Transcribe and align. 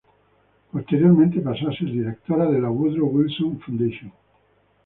Posteriormente 0.71 1.41
pasó 1.41 1.69
a 1.69 1.73
ser 1.73 1.91
Directora 1.91 2.49
de 2.49 2.59
la 2.59 2.71
Woodrow 2.71 3.07
Wilson 3.07 3.59
Foundation. 3.59 4.11